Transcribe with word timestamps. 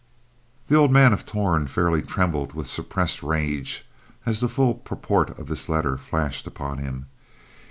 The 0.67 0.75
old 0.75 0.89
man 0.89 1.13
of 1.13 1.27
Torn 1.27 1.67
fairly 1.67 2.01
trembled 2.01 2.53
with 2.53 2.65
suppressed 2.67 3.21
rage 3.21 3.85
as 4.25 4.39
the 4.39 4.49
full 4.49 4.73
purport 4.73 5.37
of 5.37 5.45
this 5.45 5.69
letter 5.69 5.95
flashed 5.95 6.47
upon 6.47 6.79
him. 6.79 7.05